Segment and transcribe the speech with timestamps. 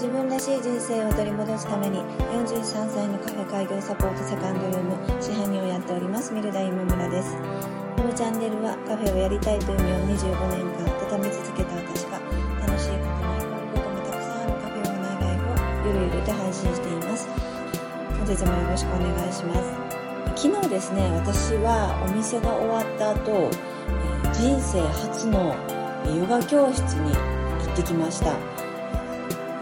[0.00, 2.00] 自分らしい人生を取り戻すために
[2.32, 7.36] 43歳のカフェ開業サポートセカンドルーム支配人をやっておりますミルダイモ村です。
[7.98, 12.16] このチャンネルはカフェをやりたいという夢を25年間畳み続けた私が
[12.64, 17.28] 楽しいことも喜ぶこともたくさんあるカフェオーナーライフをゆるゆると配信しています。
[18.16, 20.40] 本日もよろしくお願いします。
[20.40, 23.52] 昨日ですね私はお店が終わった後
[24.32, 25.52] 人生初の
[26.08, 28.59] ヨガ教室に行ってきました。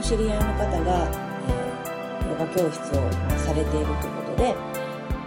[0.09, 1.11] 知り合いの方が、
[1.49, 4.55] えー、ヨガ教室をされているということで、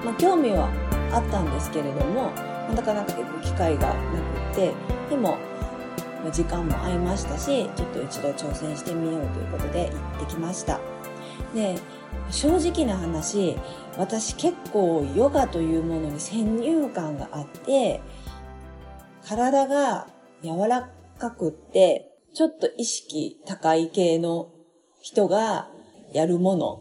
[0.04, 0.72] まあ、興味は
[1.14, 2.32] あったんですけれども
[2.74, 3.98] なかなか行く機会がなく
[4.54, 4.74] って
[5.08, 5.38] でも
[6.32, 10.80] 時間も合いましたしちょっと一度挑戦してみようということで行ってきました。
[11.54, 11.76] で
[12.32, 13.58] 正直な話
[13.98, 18.02] 私結構ヨガというものに先入観があって
[19.28, 20.08] 体が
[20.42, 24.50] 柔らかくって、ちょっと意識高い系の
[25.02, 25.70] 人が
[26.14, 26.74] やるもの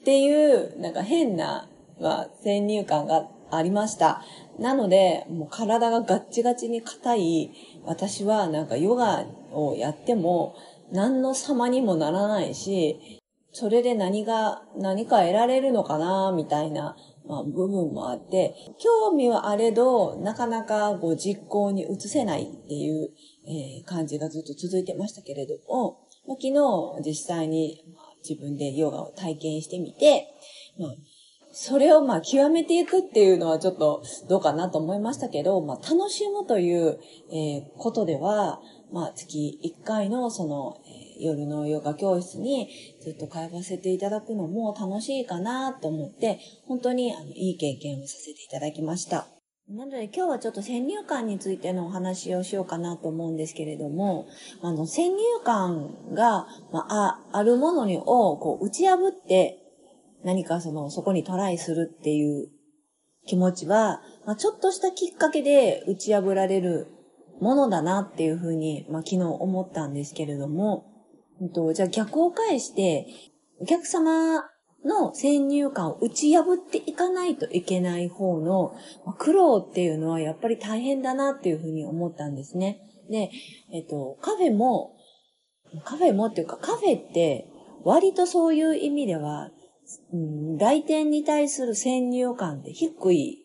[0.00, 1.68] っていう、なんか変な、
[2.00, 4.22] まあ、先入観がありました。
[4.58, 7.50] なので、もう体がガッチガチに硬い、
[7.84, 10.56] 私はなんかヨガをやっても
[10.92, 13.20] 何の様にもならないし、
[13.52, 16.96] それで何が、何か得られるのかな、みたいな
[17.30, 23.10] まあ、部分もあって、興味はあれど、なかなかこう実行に移せないっていう、
[23.46, 26.52] えー、感じがずっと続いてましたけれども、ま、昨日
[27.04, 27.82] 実際に
[28.28, 30.26] 自分でヨガを体験してみて、
[30.78, 30.94] まあ、
[31.52, 36.98] それをまあ極めていくっていうのはちょっとどうかなと思いましたけど、まあ楽しむという、
[37.32, 38.60] え、ことでは、
[38.92, 42.70] まあ月1回のその、え夜のヨガ教室に
[43.02, 49.26] ずっと通わせていただくのも楽しいかなと思って、本当にあのいい経験をさせていただきました。
[49.72, 54.26] なので今日はちょっと先入観についてのお話をしようかなと思うんですけれども、
[54.62, 59.58] あの先入観が、まあ、あるものにをこう打ち破って
[60.24, 62.48] 何かそのそこにトライするっていう
[63.28, 66.88] 気持ちは、まあ、ちょっとしたきっかけで打ち破られる
[67.40, 70.86] ものだなっていうふうに、まあ、昨日思ったんですけれども、
[71.54, 73.06] と、じゃあ逆を返して、
[73.60, 74.42] お客様
[74.84, 78.74] の先入観を打ち破っていかないといけない方の
[79.18, 82.80] 苦労っていうのはやっぱり大変だなっていうふうに思ったんですね。
[83.10, 83.30] で、
[83.72, 84.96] えっと、カフェも、
[85.84, 87.46] カフェもっていうかカフェって
[87.84, 89.50] 割とそういう意味では、
[90.12, 93.40] うん、来店に対する先入観って低い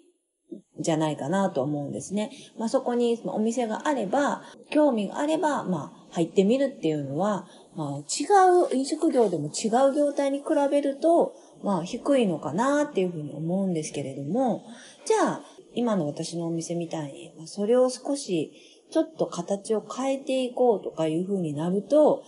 [0.80, 2.32] じゃないかなと思うんですね。
[2.58, 8.26] まあ、そこにお店があれば、興味があれば、まあ、入ってみるっていうのは、まあ、違
[8.72, 14.64] う、飲食業でも違う業態に比べると、まあ、低いのかなっていうふうに思うんですけれども、
[15.06, 15.42] じゃあ、
[15.74, 18.54] 今の私のお店みたいに、まあ、それを少し、
[18.92, 22.24] ちょっと形を変えていこうとかいうふうになると、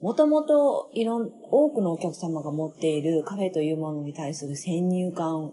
[0.00, 5.52] もともといろん、多くのお客様が持っているカフェというものに対する先入観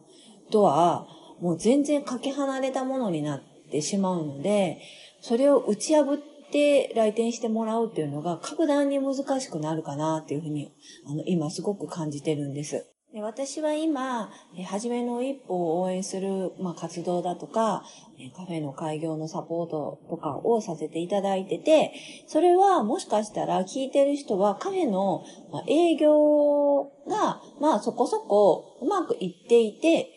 [0.50, 1.08] とは、
[1.40, 4.82] もう全然かけ離れたものになってしまうので、
[5.22, 10.74] それを打ち破って来店してもらうっていうのが格段に難しくなるかなっていうふうに、
[11.06, 12.86] あの、今すごく感じてるんです。
[13.14, 14.30] で私は今、
[14.66, 17.84] はじめの一歩を応援する、まあ、活動だとか、
[18.36, 21.94] カフェの開業のサポートとかをさせていただいてて、
[22.28, 25.24] それはもしかしたら聞いてる人はカフェの
[25.68, 30.10] 営業が、まあそこそこうまくいっていて、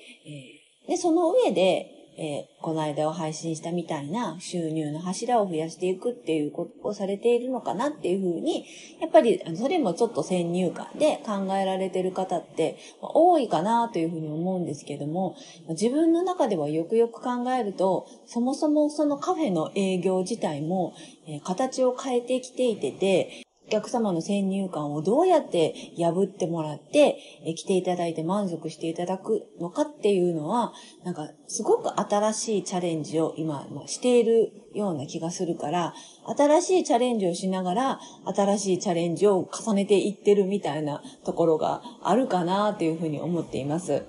[0.89, 8.67] で、その上で、えー、この間を配信したみたいな収入の柱を増やしていくっていうことをされているのかなっていうふうに、
[9.01, 15.35] やっぱりそれもちょっと先入観で考えられてる方って多いかなというふうに思うんですけども、
[15.71, 20.93] 自分の中ではよくよく考えると、そもそもそのカフェの営業自体も、
[21.27, 27.17] えー、形を変えてきていてて、客様の先入観をどうやって破ってもらって、
[27.47, 35.95] え来ていただいて満足していただくのかっていうのは、なんかすごく新しいチャレンジを今、ましているような気がするから、
[36.37, 44.05] 新しいチャレンジをしながら、新しいチャレンジを重ねていってるみたいなところがあるかなというふうに思っています。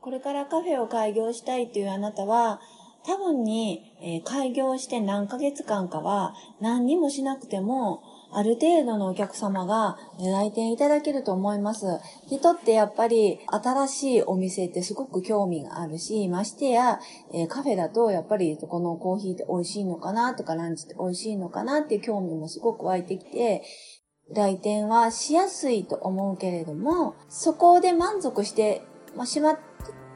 [0.00, 2.60] これからカフェを開業したいっていうあなたは、
[3.04, 8.02] 多分に、え、開業して何ヶ月間かは何にもしなくても
[8.34, 11.86] ある程度のお客様が来店いただけると思います。
[12.28, 16.98] 人ってやっぱり新しいお店ってすごく興味があるし、ましてや、
[17.32, 23.62] え、カフェだとやっぱりこのコーヒーって美味しいのかなとかランチって美味しいのかなっていう興味もすごく湧いてきて、
[24.34, 28.82] 来店はしやすいと思うけれども、そこで満足して、
[29.14, 29.71] まあ、しまって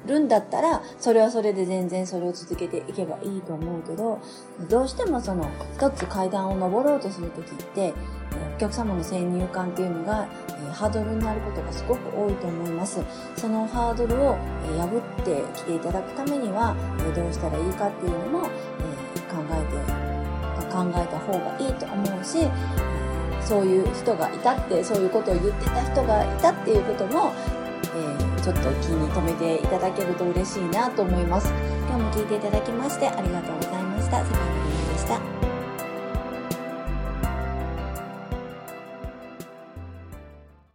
[0.07, 4.21] るんだったら、それはそれで全然それを続けていけばいいと思うけど、
[4.69, 7.93] どうしてもその、一つ階段を登ろうとするときって、
[8.57, 13.01] お客様の先入観っていうのが、え、ハードルになることがすごく多いと思います。
[13.37, 20.17] そのハードルを、え、破ってきていただくためには、え、どうしたらいいかっていうのも、え考えて
[20.77, 22.49] 考えた方がいいと思うし、
[23.41, 27.33] そういう人がいたって、そういうことを言ってた人がいたっていうことも、
[28.47, 31.53] ちょっと気に留めていただけると嬉しいなと思います。
[31.89, 34.25] 今日も聞いていただきましてありがとうございました。
[34.25, 35.46] 坂本でした。